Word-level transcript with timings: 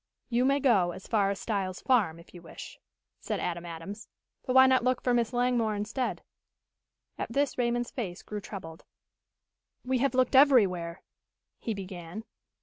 "You 0.29 0.45
may 0.45 0.59
go 0.59 0.93
as 0.93 1.05
far 1.05 1.29
as 1.29 1.39
Styles' 1.39 1.79
farm, 1.79 2.17
if 2.19 2.33
you 2.33 2.41
wish," 2.41 2.79
said 3.19 3.39
Adam 3.39 3.67
Adams. 3.67 4.07
"But 4.43 4.53
why 4.55 4.65
not 4.65 4.83
look 4.83 4.99
for 5.03 5.13
Miss 5.13 5.31
Langmore 5.31 5.75
instead?" 5.75 6.23
At 7.19 7.31
this 7.31 7.55
Raymond's 7.55 7.91
face 7.91 8.23
grew 8.23 8.41
troubled. 8.41 8.83
"We 9.85 9.99
have 9.99 10.15
looked 10.15 10.35
everywhere" 10.35 11.03
he 11.65 11.75
began. 11.75 12.23